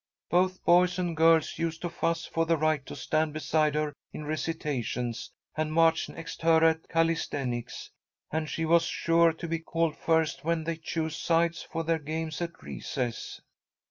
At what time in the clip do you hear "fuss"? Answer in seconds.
1.91-2.25